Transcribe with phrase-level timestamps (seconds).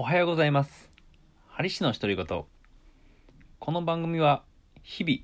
[0.00, 0.88] おはようございます。
[1.46, 2.26] ハリ氏の独り言。
[3.58, 4.44] この番組は、
[4.82, 5.18] 日々、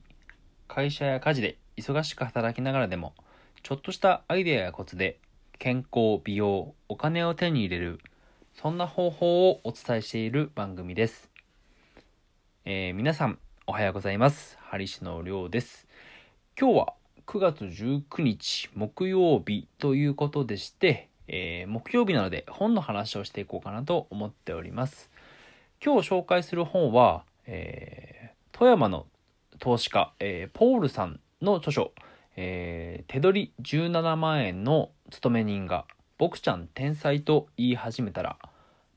[0.68, 3.14] 会社や家事で忙しく働きながらでも、
[3.62, 5.18] ちょっとしたアイデアやコツで、
[5.58, 8.00] 健康、美容、お金を手に入れる、
[8.52, 11.30] そんな方法をお伝えしている番組です。
[12.66, 14.58] えー皆さん、おはようございます。
[14.60, 15.86] ハリ氏のりょうです。
[16.60, 16.92] 今日は
[17.26, 25.10] 9月19日木曜日ということでして、えー木曜日なので本の話をしていこうかなと思っております。
[25.84, 29.06] 今日紹介する本は、えー富山の
[29.58, 31.92] 投資家、えーポールさんの著書、
[32.36, 35.84] えー手取り17万円の勤め人が
[36.18, 38.38] 僕ちゃん天才と言い始めたら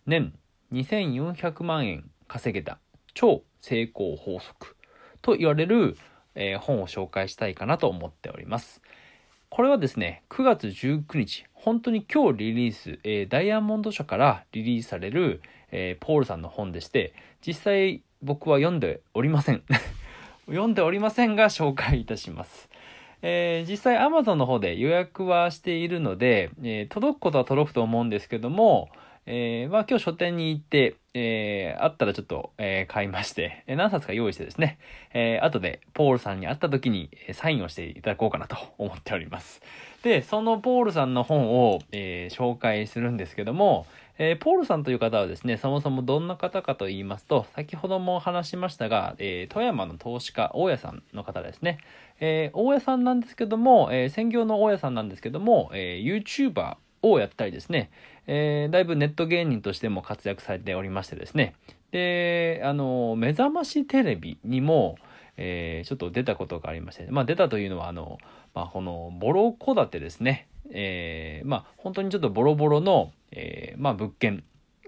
[0.06, 0.34] 年
[0.72, 2.78] 2400万円稼げた
[3.14, 4.76] 超成功法則
[5.22, 5.98] と言われる、
[6.36, 8.82] えー本を紹介したいかなと思っております。
[9.50, 15.42] これはですね、9月19日、本当に今日リリース、えーダイヤモンド社からリリースされる、
[15.72, 17.14] えーポールさんの本でして、
[17.46, 19.64] 実際僕は読んでおりません。
[20.46, 22.69] 読んでおりませんが紹介いたします。
[23.22, 28.90] えー実際 Amazon の方で予約はしているので、えー届くことは届くと思うんですけども、
[29.26, 34.80] えーまあ今日書店に行って、えーあったらちょっと、えー買いまして、え何冊か用意してですね、
[35.14, 39.62] えー後でポールさんに会った時にサインをしていただこうかなと思っております。
[40.04, 43.86] で、そのポールさんの本を、えー紹介するんですけども、
[44.22, 51.78] えーポールさんという方はですね、そもそもどんな方かと言いますと、先ほども話しましたが、えー富山の投資家、大家さんの方ですね。
[52.20, 57.92] えー大家さんなんですけども、え専業の大家さんなんですけども、えー YouTuber をやったりですね、
[58.28, 61.56] えだいぶネット芸人としても活躍されておりましてですね、
[61.92, 64.98] で、あの、目覚ましテレビにも、
[65.38, 68.18] えちょっと出たことがありまして、まあ出たというのは、あの、
[68.54, 74.44] まあこのボロ戸建てですね、えーまあ本当にちょっとボロボロの、えーまあ物件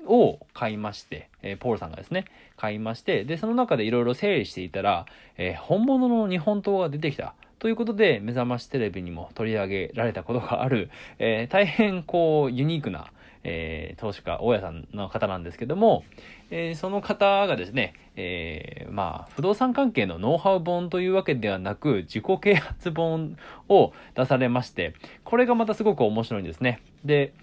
[0.07, 2.25] を買いまして、えーポールさんがですね、
[2.57, 5.05] 買いまして、で、その中でいろいろ整理していたら、
[5.37, 7.33] えー本物の日本刀が出てきた。
[7.59, 10.89] ということで、目覚ましテレビにも取り上げられたことがある、
[11.19, 13.11] えー大変こう、ユニークな、
[13.43, 16.03] えー投資家、大家さんの方なんですけども、
[16.49, 23.37] えーその方がですね、えーまあ、不動産関係のノウハウ本というわけではなく、自己啓発本
[23.69, 24.93] を出されまして、
[25.23, 26.81] これがまたすごく面白いんですね。
[27.05, 27.33] で、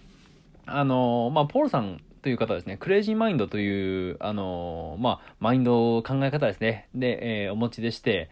[0.66, 8.28] あのまあ、ポールさんという方はですね、クレイジーマインドという、あのまあ、マインド考え方ですね、で、えお持ちでして、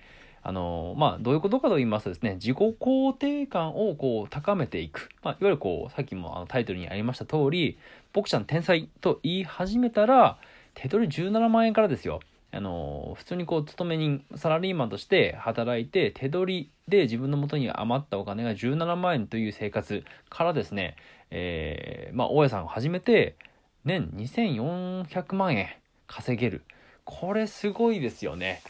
[0.48, 5.08] あのまあ、どういうことかと言いますとですね、自己肯定感をこう高めていく。
[5.24, 7.80] まあ、いわゆるこう、さっきもあのタイトルにありました通り、
[8.12, 10.38] 僕ちゃん天才と言い始めたら、
[10.74, 12.20] 手取り17万円からですよ。
[12.52, 20.94] あの普通にこう、勤め人、サラリーマンとして働いて、手取りで自分の元に余ったお金が17万円という生活からですね、
[21.32, 23.34] えーまあ、大家さんを始めて、
[23.84, 25.70] 年2400万円
[26.06, 26.62] 稼げる。
[27.04, 28.62] これすごいですよね。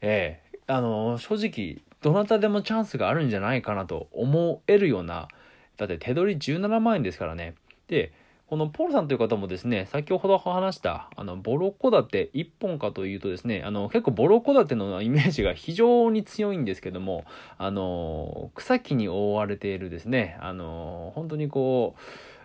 [0.00, 5.28] ええあの、正直、どなたでもチャンスがあるんじゃないかなと思えるような、
[5.76, 7.54] だって手取り17万円ですからね。
[7.88, 8.12] で、
[8.46, 17.24] このポールさんという方もですね、先ほど話した、あの、ボロ戸建て1本かというとですね、あの、結構ボロ戸建てのイメージが非常に強いんですけども、
[17.58, 22.00] あの、草木に覆われているですね、あの、本当にこう、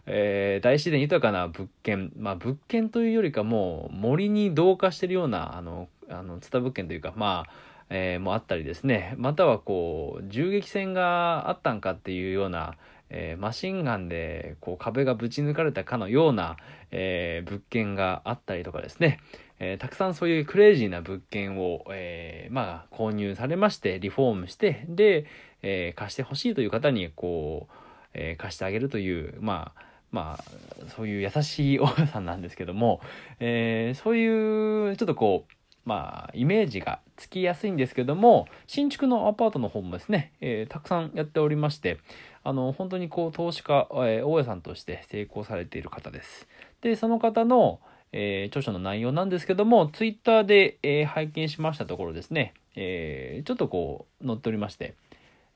[0.08, 12.76] えー大自然豊かな物件、まあ物件というよりかも森に同化してるような、あの、あの、ツタ物件というか、まあ、えーもあったりですね、またはこう、銃撃戦があったんかっていうような、
[13.10, 16.58] えーマシンガンでこう壁がぶち抜かれたかのような、
[16.92, 19.20] えー物件があったりとかですね、
[19.60, 25.26] えたくさんそういうクレイジーな物件を、えまあ、購入されまして、リフォームして、で、
[25.62, 27.74] え貸してほしいという方に、こう、
[28.14, 29.82] え貸してあげるという、まあ、
[30.12, 33.02] まあ、そういう優しい大家さんなんですけども、
[33.40, 35.55] えーそういう、ちょっとこう、
[35.86, 42.00] まあ、イメージがつきやすいんですけども、新築のアパートの方もですね、えーたくさんやっておりまして、
[42.44, 46.48] あの、本当にこう、投資家、えー大家さんとして成功されている方です。
[46.82, 47.80] で、その方の、
[48.12, 54.96] えー著書の内容なんですけども、ツイッターで、えー拝見しましたところですね、えーちょっとこう、載っておりまして、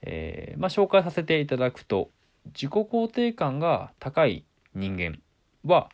[0.04, 2.12] えーまあ、紹介させていただくと、
[2.48, 4.46] 自己肯定感が高い
[4.76, 5.20] 人間
[5.66, 5.90] は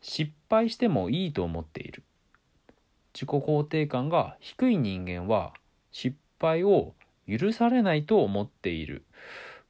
[0.00, 2.02] 失敗してもいいと思っている。
[3.14, 5.54] 自己肯定感が低い人間は
[5.92, 6.94] 失敗を
[7.26, 9.04] 許されないと思っている。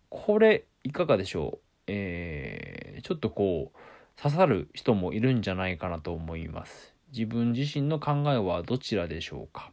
[0.09, 1.61] これいかがでしょう？
[1.87, 3.79] えーちょっとこう
[4.23, 6.95] 刺さる人もいるんじゃないかなと思います。
[7.13, 9.71] 自分自身の考えはどちらでしょうか？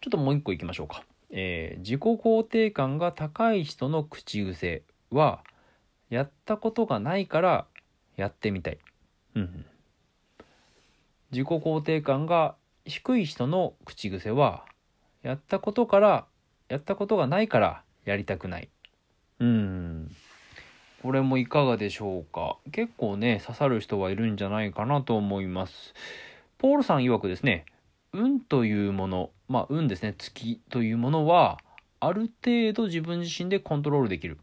[0.00, 1.04] ちょっともう一個いきましょうか。
[1.30, 5.42] えー自己肯定感が高い人の口癖は、
[6.08, 7.66] やったことがないから
[8.16, 8.78] やってみたい。
[9.34, 9.66] うん。
[11.30, 12.54] 自己肯定感が
[12.84, 14.64] 低い人の口癖は、
[15.22, 16.26] やったことから、
[16.68, 18.68] やったことがないからやりたくない。
[19.40, 20.10] うん。
[21.02, 22.56] これもいかがでしょうか？
[22.72, 25.94] 結構ね、刺さる人はいるんじゃないかなと思います。
[26.58, 27.66] ポールさん曰くですね、
[28.12, 31.58] 運というもの、まあ運ですね、月というものは、
[32.00, 34.38] ある程度自分自身でコントロールできる。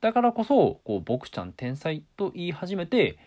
[0.00, 3.18] だからこそ、こう、僕ちゃん天才と言い始めて、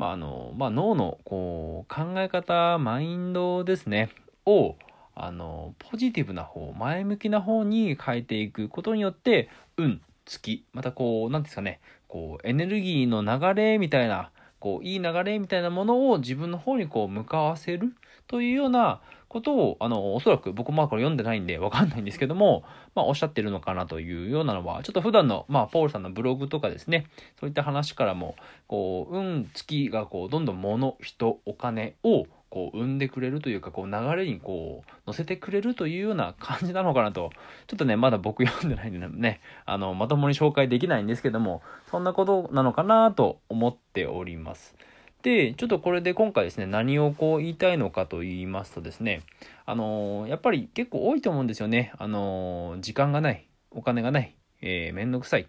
[0.00, 4.08] まあ、あの、まあ、脳の、こう、考え方、マインドですね、
[4.46, 4.76] を、
[5.14, 14.30] あの、ポジティブな方、前向きな方に変えていくことによって、運、月、またこう、なんですかね、こう、エネルギーの流れみたいな、
[14.60, 17.92] こう、いい流れみたいなものを自分の方にこう、向かわせる
[18.28, 22.64] というようなことを、あの、おそらく僕もこれ読んでないんでわかんないんですけども、
[22.94, 27.06] まあ、おっしゃってるのかなというようなのは、ちょっと普段の、まあ、ポールさんのブログとかですね、
[27.38, 28.34] そういった話からも、
[28.66, 37.30] こう、運、月がこう、どんどん物、人、お金を、こう生んでくれるというかこう流れにこう乗せてくれるというような感じなのかなと
[37.68, 44.76] ちょっとねまだ僕読んでないんでね あのまともに紹介できないんですけどもそんなことなのかなと思っております。
[45.22, 49.20] でちょっとこれで今回ですね何をこう言いたいのかと言いますとですね
[49.66, 51.92] あのやっぱり結構多いと思うんですよね。
[51.98, 55.46] あの時間がないお金がない、えー、めんどくさいっ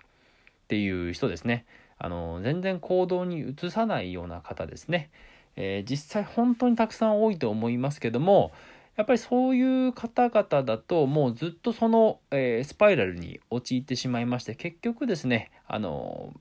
[0.67, 1.65] ていう人ですね。
[1.97, 5.09] あの全然行動に移さないような方ですね。
[5.55, 8.51] えー、実際本当にたくさん多いと思いますけども
[8.95, 16.33] やっぱりそういう方々だともうずっとその、えー、スパイラルに陥ってしまいまして結局ですねあの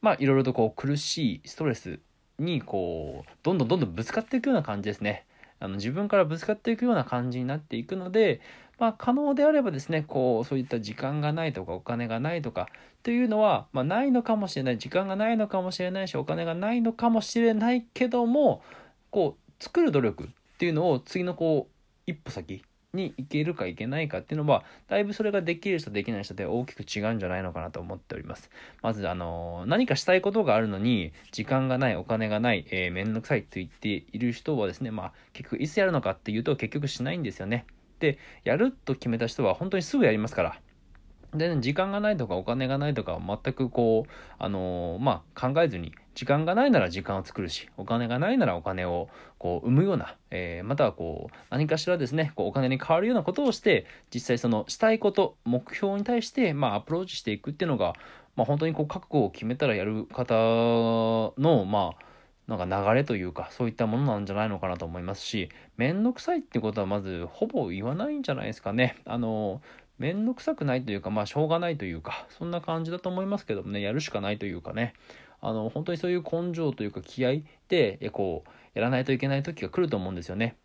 [0.00, 2.00] まあいろいろとこう苦しいストレス
[2.38, 5.24] にこうどんどんどんどんぶつかっていくような感じですね。
[5.60, 8.40] あの自分からぶつかっていくような感じになっていくので
[8.78, 12.68] まあ、可能であればですね、こう、そういった時間がないとか、お金がないとか、
[13.02, 18.62] というのは、まあ、ないのかもしれない、時間がないのかもしれないし、お金がないのかもしれないけども、
[19.10, 20.26] こう、作る努力っ
[20.58, 21.72] ていうのを次のこう、
[22.06, 22.62] 一歩先
[22.94, 28.50] に行けるかいけないかっていうのは、だいぶそれができる人できない人で大きく違うんじゃないのかなと思っております。
[28.82, 37.66] まず、あの、何かしたいことがあるのに、時間がない、お金がない、えー、めんどくさいと言っている人はですね、まあ、結局いつやるのかっていうと結局しないんですよね。
[37.98, 40.60] でやると決めた人は本当にすぐやりますから。
[41.34, 49.08] で、ね、時間がないとかお金がないとか全くこうあのー、まあ考えずに時間がないなら時間を作るしお金がないならお金を
[49.38, 57.92] こう生むような、えー、またはこう何かしらですねこうお金に変わるようなことをして実際そのしたいこと目標に対してまあアプローチしていくっていうのが
[58.36, 60.34] まあ本当にこう覚悟を決めたらやる方
[61.38, 62.07] のまあ
[62.48, 68.96] なんか流れというか、そういったものなんじゃないのかなと思いますし、めんどくさいってことはまずほぼ言わないんじゃないですかね。
[69.04, 69.60] あの、
[69.98, 74.94] めんどくさくないというか、まあしょうがないというか、そんな感じだと思いますけどもね、やるしかないというかね、
[75.42, 80.56] あの、本当にそういう根性というか気合で、こう、やらないといけない時が来ると思うんですよね。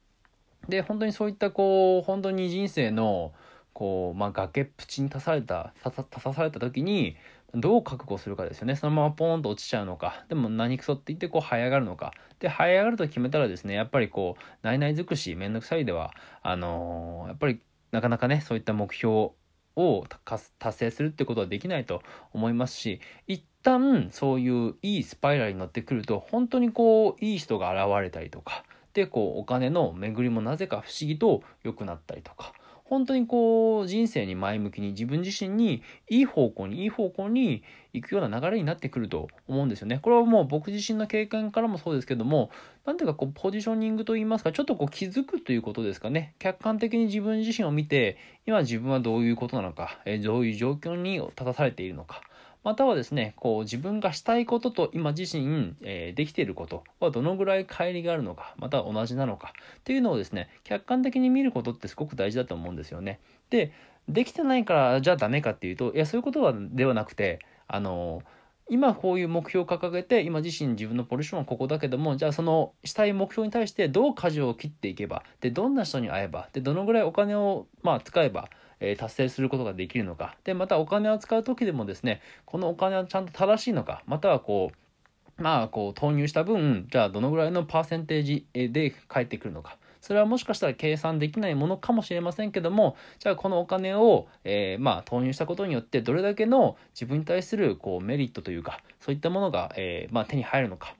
[0.69, 3.33] で、本当にそういったこう、本当に人生の、
[3.73, 7.17] こう、まあ、崖っぷちに立たされた、立たされた時に、
[7.55, 8.75] どう覚悟するかですよね。
[8.75, 12.13] そのままポーンと落ちちゃうのか、でも何くそって言ってこう這い上がるのか。
[12.39, 17.61] で、這い上がると決めたらですね、やっぱりこう、内々尽くし、めんどくさいでは、あのー、やっぱり
[17.91, 19.31] なかなかね、そういった目標
[19.75, 22.01] を達成するってことはできないと
[22.31, 32.53] 思いますし、一旦そういういいスパイラルに乗ってくると、本当にこう、いい人が現れたりとか、で、こう、お金の巡りもなぜか不思議と良くなったりとか、
[32.93, 39.97] 本当にこう人生に前向きに自分自身にいい方向にいい方向に行くような流れになってくると思うんですよね。
[39.97, 42.51] これはもう僕自身の経験からもそうですけども、
[42.85, 46.35] 何ていうかこうポジショニングといいますか、ちょっとこう気づくということですかね。
[46.37, 52.21] 客観的に自分自身を見て、今自分はどういうことなのか、えどういう状況に立たされているのか。
[52.63, 63.19] またはですね、こう自分がしたいことと今自身、えー、できていることはどのぐらい乖離があるのか、また同じなのかっていうのをですね、客観的に見ることってすごく大事だと思うんですよね。
[63.49, 63.73] で、
[64.07, 68.21] できてないからじゃあダメかっていうと、いや、そういうことはではなくて、あの
[68.69, 78.49] 今こういう目標を掲げて今自身自分のポジションはここだけどもじゃあそのしたい目標に対してどう舵を切っていけばでどんな人に会えばでどのぐらいお金をまあ使えば
[78.83, 80.35] え達成することができるのか。
[80.43, 89.77] で、またお金を使う時でもですね、このお金はちゃんと正しいのか、またはこう、まあ、こう、投入した分、じゃあどのぐらいのパーセンテージで返ってくるのか。
[90.03, 100.93] それはもしかしたら計算できないものかもしれませんけども、じゃあこのお金を、えー、まあ投入したことによってどれだけの自分に対するこうメリットというか、そういったものが、えー、まあ手に入るのか。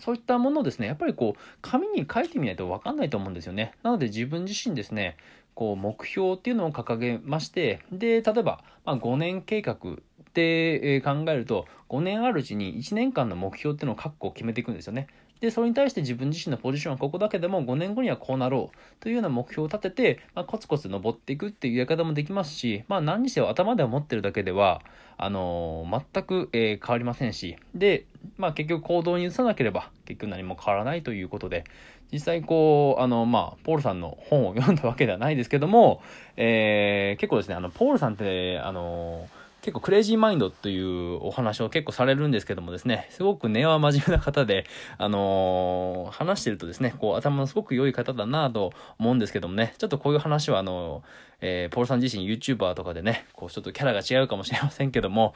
[0.00, 3.74] そういったものをですね、やっぱりこう、紙に書いてみないと分かんないと思うんですよね。
[3.82, 5.18] なので自分自身ですね、
[5.54, 15.08] こう目標っていうのを掲げましてで例えば、まあ、5年計画って考えると、5年あるうちに1年間の目標っていうのを確保決めていくんですよね。
[15.42, 24.82] で、それに対して自分自身のポジションはここだけでも5年後にはこうなろうというような目標を立てて、まあ、コツコツ登っていくっていうやり方もできますし、まあ何にせよ頭で思ってるだけでは、
[25.18, 28.06] あのー、全く、えー、変わりませんし、で、
[28.36, 31.64] まあ結局行動に移さなければ結局何も変わらないということで、
[32.12, 36.02] 実際こう、あの、まあ、ポールさんの本を読んだわけではないですけども、
[36.36, 44.66] えー、結構ですね、あの、ポールさんって、あのー結構クレイジーマインドというお話を結構されるんですけどもですね、すごく根は真面目な方で、
[44.98, 51.02] あのー、話してるとですね、こう頭のすごく良い方だなと思うんですけどもね、ちょっとこういう話はあのー、
[51.42, 55.34] えー、ポールさん自身 YouTuber とかでね、こうちょっとキャラが違うかもしれませんけども、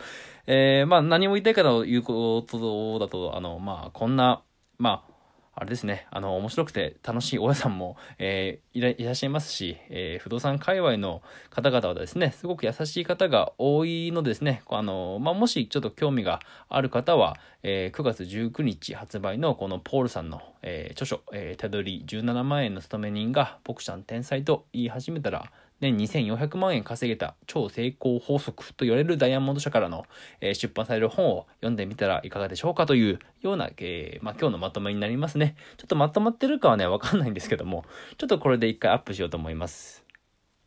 [0.48, 4.42] えー、まあ何も言いたいかということだと、あの、まあこんな、
[4.78, 5.15] まあ
[5.58, 30.06] あれですね、あの、面白くて楽しい大家さんも、えー、いらっしゃいますし、えー、不動産界隈の方々はですね、すごく優しい方が多いのですね、あの、まあ、もしちょっと興味がある方は、えー、9月19日発売のこのポールさんの、え著書、えー手取り17万円の勤め人が、僕ちゃん天才と言い始めたら、年2400万円稼げた超成功法則と言われるダイヤモンド社からの、
[30.40, 35.54] えー、出版される本を読んでみたらいかがでしょうかというような、えー、まあ、今日のまとめになりますね。
[35.76, 37.84] ちょっとまとまってるかはね、わかんないんですけども、
[38.18, 40.04] ちょっとこれで一回アップしようと思います。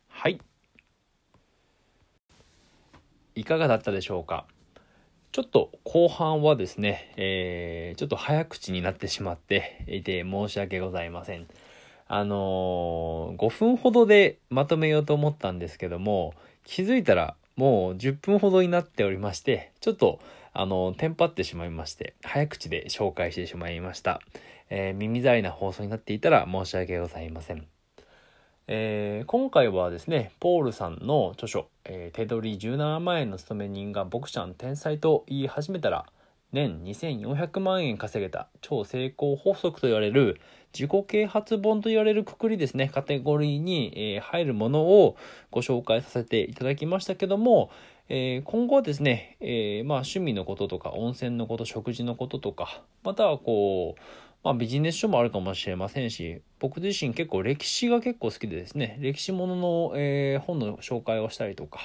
[0.08, 0.40] はい。
[3.34, 4.46] いかがだったでしょうか？
[5.32, 11.46] ちょっと後半はですね、えー、ちょっと早口になってしまっていて申し訳ございません。
[12.08, 16.34] あのー、5分ほどでまとめようと思ったんですけども、
[16.64, 20.18] 気づいたらもう10分ほどになっておりまして、ちょっと、
[20.52, 24.20] あの、テンパってしまいまして、早口で紹介してしまいました。
[24.68, 27.79] えー、耳障りな放送になっていたら申し訳ございません。
[28.72, 36.06] えー、今回はですね、ポールさんの著書、えー、手取り17万円の勤め人が僕ちゃん天才と言い始めたら、
[36.52, 40.40] 年2400万円稼げた超成功法則と言われる
[40.72, 45.16] 自己啓発本と言われるくくりですね、カテゴリーに、えー、入るものを
[45.50, 47.72] ご紹介させていただきましたけども、
[48.08, 54.00] えー、今後はですね、えー、まあ趣味のこととか温泉のこと、食事のこととか、またはこう、
[54.42, 61.80] まあビジネス書もあるかもしれませんし、僕自身結構歴史が結構好きでですね、歴史ものの、えー、本の紹介をしたりとか、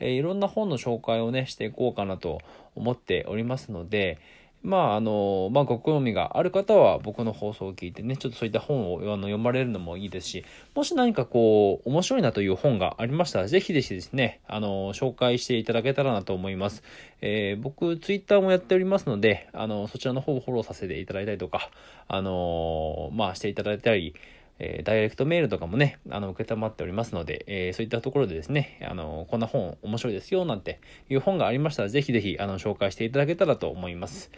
[0.00, 2.40] えー、いろんな本の紹介をね、していこうかなと
[2.74, 4.18] 思っておりますので、
[4.64, 10.44] まあ、あの、まあ、ご興味がある方は僕の放送を聞いてね、ちょっとそういった本をあの読まれるのもいいですし、
[10.74, 16.82] もし何かこう、面白いなという本がありましたら、ぜひぜひですね、あの、紹介していただけたらなと思います。
[17.20, 21.68] えー、僕、ツイッターもやっておりますので、あの、そちらの方をフォローさせていただいたりとか、
[22.08, 24.14] あの、まあ、していただいたり、
[24.58, 30.80] え、ダイレクトメールとかもね、あの、受けたまっておりますので、えー、そういったところでですね、あの、こんな本面白いですよ、なんて
[31.10, 34.30] いう本がありましたら、ぜひぜひ、あの、紹介していただけたらと思います。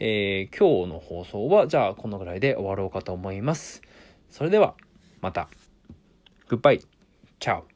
[0.00, 3.82] えー、今日の放送は、じゃあ、このぐらいで終わろうかと思います。
[4.28, 4.74] それでは、
[5.20, 5.48] また。
[6.48, 6.80] グッバイ。
[7.38, 7.73] チャオ。